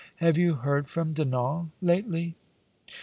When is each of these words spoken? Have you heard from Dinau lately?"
Have 0.15 0.35
you 0.35 0.55
heard 0.55 0.87
from 0.89 1.13
Dinau 1.13 1.69
lately?" 1.79 2.35